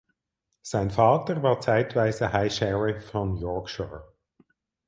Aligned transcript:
Sein 0.63 0.89
Vater 0.89 1.43
war 1.43 1.59
zeitweise 1.61 2.33
High 2.33 2.51
Sheriff 2.51 3.11
von 3.11 3.35
Yorkshire. 3.37 4.11